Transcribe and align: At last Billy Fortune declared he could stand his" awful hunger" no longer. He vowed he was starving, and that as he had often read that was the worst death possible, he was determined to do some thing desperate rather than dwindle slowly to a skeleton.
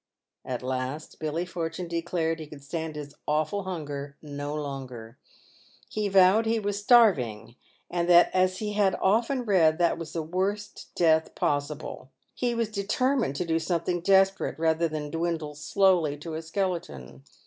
At 0.43 0.63
last 0.63 1.19
Billy 1.19 1.45
Fortune 1.45 1.87
declared 1.87 2.39
he 2.39 2.47
could 2.47 2.63
stand 2.63 2.95
his" 2.95 3.13
awful 3.37 3.65
hunger" 3.65 4.17
no 4.19 4.55
longer. 4.55 5.19
He 5.91 6.09
vowed 6.09 6.47
he 6.47 6.59
was 6.59 6.79
starving, 6.79 7.55
and 7.87 8.09
that 8.09 8.31
as 8.33 8.57
he 8.57 8.73
had 8.73 8.95
often 8.99 9.43
read 9.45 9.77
that 9.77 9.99
was 9.99 10.13
the 10.13 10.23
worst 10.23 10.87
death 10.95 11.35
possible, 11.35 12.09
he 12.33 12.55
was 12.55 12.69
determined 12.69 13.35
to 13.35 13.45
do 13.45 13.59
some 13.59 13.81
thing 13.81 13.99
desperate 14.01 14.57
rather 14.57 14.87
than 14.87 15.11
dwindle 15.11 15.53
slowly 15.53 16.17
to 16.17 16.33
a 16.33 16.41
skeleton. 16.41 17.23